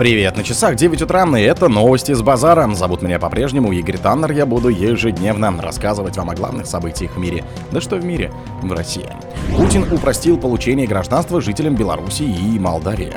[0.00, 2.66] Привет, на часах 9 утра, и это новости с базара.
[2.72, 7.44] Зовут меня по-прежнему Игорь Таннер, я буду ежедневно рассказывать вам о главных событиях в мире.
[7.70, 8.32] Да что в мире?
[8.62, 9.10] В России.
[9.54, 13.12] Путин упростил получение гражданства жителям Беларуси и Молдавии.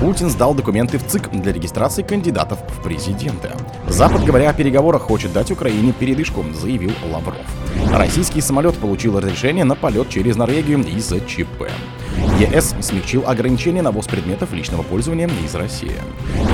[0.00, 3.48] Путин сдал документы в ЦИК для регистрации кандидатов в президенты.
[3.88, 7.38] Запад, говоря о переговорах, хочет дать Украине передышку, заявил Лавров.
[7.90, 11.70] Российский самолет получил разрешение на полет через Норвегию из-за ЧП.
[12.38, 15.92] ЕС смягчил ограничения на ввоз предметов личного пользования из России.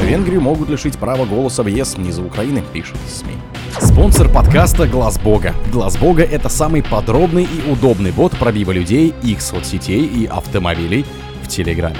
[0.04, 3.32] Венгрию могут лишить права голоса в ЕС из-за Украины, пишут СМИ.
[3.80, 5.54] Спонсор подкаста Глаз Бога.
[5.72, 11.04] Глаз Бога это самый подробный и удобный бот пробива людей, их соцсетей и автомобилей
[11.42, 11.96] в Телеграме.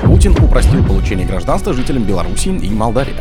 [0.00, 3.14] Путин упростил получение гражданства жителям Беларуси и Молдавии.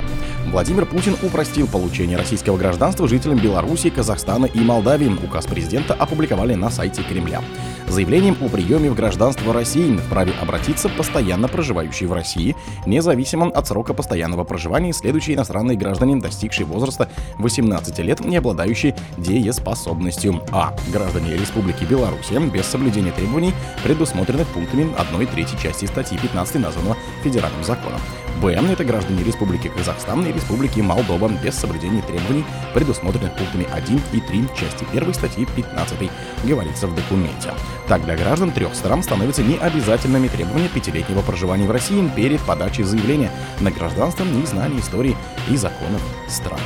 [0.47, 5.17] Владимир Путин упростил получение российского гражданства жителям Беларуси, Казахстана и Молдавии.
[5.23, 7.41] Указ президента опубликовали на сайте Кремля.
[7.87, 13.93] Заявлением о приеме в гражданство России вправе обратиться постоянно проживающие в России, независимо от срока
[13.93, 20.41] постоянного проживания, следующие иностранные граждане, достигшие возраста 18 лет, не обладающие дееспособностью.
[20.51, 20.73] А.
[20.91, 27.63] Граждане Республики Беларусь без соблюдения требований, предусмотренных пунктами 1 3 части статьи 15 названного федеральным
[27.63, 27.99] законом.
[28.41, 28.53] Б.
[28.53, 34.47] Это граждане Республики Казахстан и Республики Молдова без соблюдения требований, предусмотренных пунктами 1 и 3
[34.59, 36.09] части 1 статьи 15,
[36.43, 37.53] говорится в документе.
[37.87, 43.31] Так, для граждан трех стран становятся необязательными требования пятилетнего проживания в России перед подачей заявления
[43.59, 45.15] на гражданство и знание истории
[45.47, 46.61] и законов страны.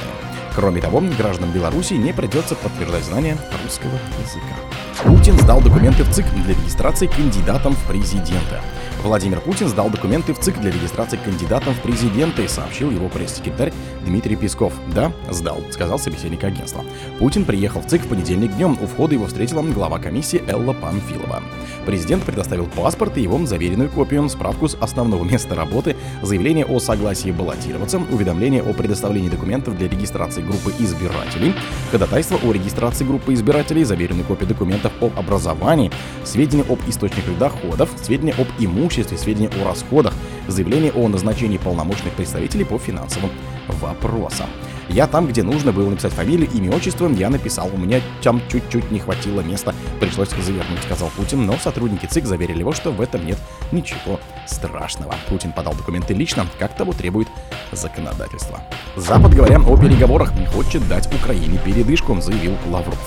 [0.56, 3.92] Кроме того, гражданам Беларуси не придется подтверждать знание русского
[4.24, 4.56] языка.
[5.04, 8.62] Путин сдал документы в ЦИК для регистрации кандидатом в президенты.
[9.04, 13.72] Владимир Путин сдал документы в ЦИК для регистрации кандидатом в президенты, сообщил его пресс-секретарь
[14.04, 14.74] Дмитрий Песков.
[14.96, 16.84] Да, сдал, сказал собеседник агентства.
[17.20, 18.78] Путин приехал в ЦИК в понедельник днем.
[18.82, 21.44] У входа его встретила глава комиссии Элла Панфилова.
[21.86, 27.30] Президент предоставил паспорт и его заверенную копию, справку с основного места работы, заявление о согласии
[27.30, 31.54] баллотироваться, уведомление о предоставлении документов для регистрации группы избирателей,
[31.92, 35.92] ходатайство о регистрации группы избирателей, заверенную копию документов об образовании,
[36.24, 40.14] сведения об источниках доходов, сведения об имуществе, сведения о расходах,
[40.48, 43.32] заявление о назначении полномочных представителей по финансовым
[43.68, 44.48] вопросам.
[44.90, 47.70] Я там, где нужно было написать фамилию, имя, отчество, я написал.
[47.74, 52.60] У меня там чуть-чуть не хватило места, пришлось завернуть, сказал Путин, но сотрудники ЦИК заверили
[52.60, 53.38] его, что в этом нет
[53.72, 55.16] ничего страшного.
[55.28, 57.28] Путин подал документы лично, как того требует
[57.72, 58.62] законодательство.
[58.96, 63.00] Запад, говоря о переговорах, хочет дать Украине передышку, заявил Лавров.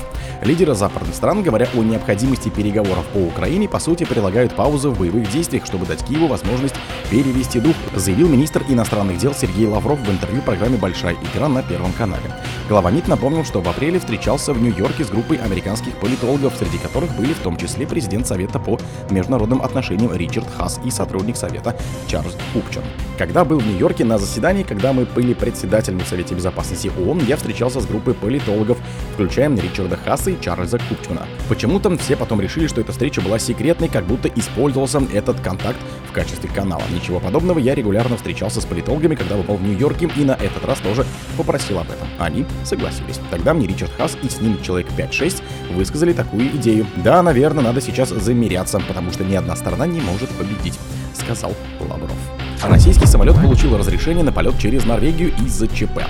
[0.43, 5.31] Лидеры западных стран, говоря о необходимости переговоров по Украине, по сути прилагают паузу в боевых
[5.31, 6.77] действиях, чтобы дать Киеву возможность
[7.11, 11.92] перевести дух, заявил министр иностранных дел Сергей Лавров в интервью программе «Большая игра» на Первом
[11.92, 12.32] канале.
[12.69, 17.17] Глава МИД напомнил, что в апреле встречался в Нью-Йорке с группой американских политологов, среди которых
[17.17, 21.75] были в том числе президент Совета по международным отношениям Ричард Хас и сотрудник Совета
[22.09, 22.83] Чарльз Купчан.
[23.17, 27.81] Когда был в Нью-Йорке на заседании, когда мы были председателем в Безопасности ООН, я встречался
[27.81, 28.77] с группой политологов,
[29.15, 31.27] включая Ричарда Хаса и Чарльза Купчмана.
[31.49, 36.13] Почему-то все потом решили, что эта встреча была секретной, как будто использовался этот контакт в
[36.13, 36.83] качестве канала.
[36.95, 40.79] Ничего подобного, я регулярно встречался с политологами, когда был в Нью-Йорке, и на этот раз
[40.81, 41.07] тоже
[41.39, 42.07] попросил об этом.
[42.19, 43.21] Они согласились.
[43.31, 45.43] Тогда мне Ричард Хас и с ним человек 5-6
[45.73, 46.87] высказали такую идею.
[46.97, 50.79] Да, наверное, надо сейчас замеряться, потому что ни одна сторона не может победить,
[51.15, 52.11] сказал Лавров.
[52.63, 56.03] Российский самолет получил разрешение на полет через Норвегию из-за ЧП.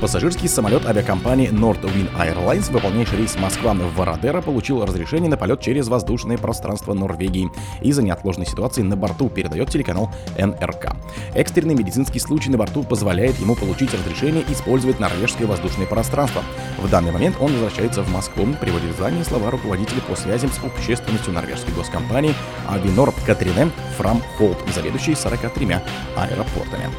[0.00, 5.88] Пассажирский самолет авиакомпании Nordwind Airlines, выполняющий рейс Москва в Варадера, получил разрешение на полет через
[5.88, 10.94] воздушное пространство Норвегии из-за неотложной ситуации на борту, передает телеканал НРК.
[11.34, 16.42] Экстренный медицинский случай на борту позволяет ему получить разрешение использовать норвежское воздушное пространство.
[16.76, 20.62] В данный момент он возвращается в Москву, приводит в здание слова руководителя по связям с
[20.62, 22.34] общественностью норвежской госкомпании
[22.68, 25.76] Авинор Катрине Фрам Холт, заведующей 43
[26.16, 26.90] аэропортами.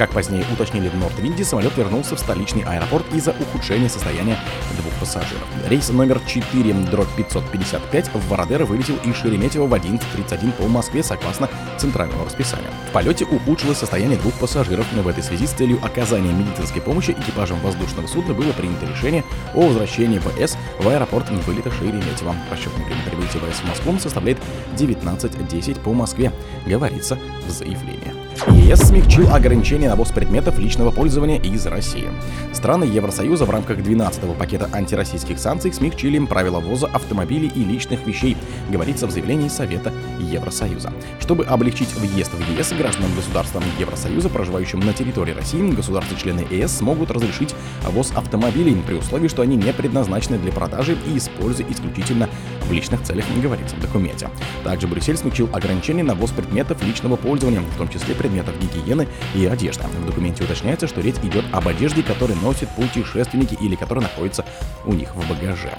[0.00, 4.38] Как позднее уточнили в Нордвинде, самолет вернулся в столичный аэропорт из-за ухудшения состояния
[4.78, 5.46] двух пассажиров.
[5.68, 11.50] Рейс номер 4 дробь 555 в Вородеро вылетел из Шереметьево в 11.31 по Москве согласно
[11.76, 12.70] центральному расписанию.
[12.88, 17.10] В полете ухудшилось состояние двух пассажиров, но в этой связи с целью оказания медицинской помощи
[17.10, 19.22] экипажем воздушного судна было принято решение
[19.54, 22.34] о возвращении ВС в аэропорт вылета Шереметьево.
[22.50, 24.38] Расчетное время прибытия ВС в Москву составляет
[24.78, 26.32] 19.10 по Москве,
[26.64, 28.29] говорится в заявлении.
[28.70, 32.08] ЕС смягчил ограничения на ввоз предметов личного пользования из России.
[32.52, 38.36] Страны Евросоюза в рамках 12-го пакета антироссийских санкций смягчили правила ввоза автомобилей и личных вещей,
[38.70, 40.92] говорится в заявлении Совета Евросоюза.
[41.18, 47.10] Чтобы облегчить въезд в ЕС гражданам государствам Евросоюза, проживающим на территории России, государства-члены ЕС смогут
[47.10, 52.28] разрешить ввоз автомобилей при условии, что они не предназначены для продажи и используются исключительно
[52.68, 54.28] в личных целях, говорится в документе.
[54.62, 59.46] Также Брюссель смягчил ограничения на ввоз предметов личного пользования, в том числе предметов гигиены и
[59.46, 59.84] одежды.
[59.84, 64.44] В документе уточняется, что речь идет об одежде, которую носят путешественники или которая находится
[64.84, 65.72] у них в багаже.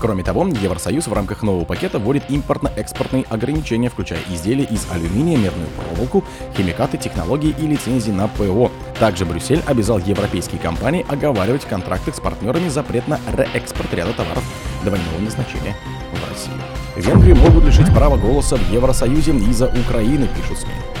[0.00, 5.68] Кроме того, Евросоюз в рамках нового пакета вводит импортно-экспортные ограничения, включая изделия из алюминия, медную
[5.68, 6.24] проволоку,
[6.56, 8.72] химикаты, технологии и лицензии на ПО.
[8.98, 14.44] Также Брюссель обязал европейские компании оговаривать в контрактах с партнерами запрет на реэкспорт ряда товаров
[14.82, 15.76] двойного назначения
[16.12, 16.60] в Россию.
[16.96, 20.93] Венгрии могут лишить права голоса в Евросоюзе из-за Украины, пишут СМИ.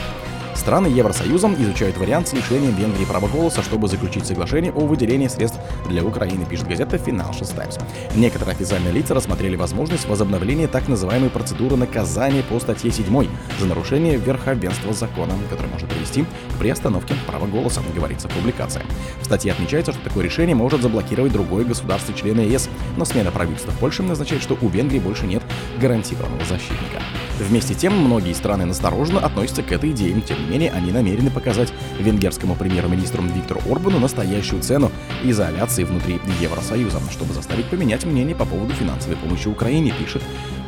[0.64, 5.60] Страны Евросоюза изучают вариант с лишением Венгрии права голоса, чтобы заключить соглашение о выделении средств
[5.90, 7.78] для Украины, пишет газета Financial Times.
[8.16, 13.28] Некоторые официальные лица рассмотрели возможность возобновления так называемой процедуры наказания по статье 7
[13.58, 16.24] за нарушение верховенства закона, который может привести
[16.54, 18.80] к приостановке права голоса, говорится в публикации.
[19.20, 23.78] В статье отмечается, что такое решение может заблокировать другое государство-члены ЕС, но смена правительства в
[23.80, 25.42] Польше означает, что у Венгрии больше нет
[25.78, 27.02] гарантированного защитника.
[27.38, 31.72] Вместе тем, многие страны настороженно относятся к этой идее, тем не менее они намерены показать
[31.98, 34.90] венгерскому премьер-министру Виктору Орбану настоящую цену
[35.22, 40.22] изоляции внутри Евросоюза, чтобы заставить поменять мнение по поводу финансовой помощи Украине, пишет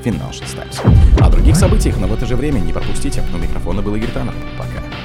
[0.05, 0.81] Financial Times.
[1.21, 3.23] О других событиях, но в это же время не пропустите.
[3.33, 4.35] У микрофона был Игорь Таннер.
[4.59, 4.96] Пока.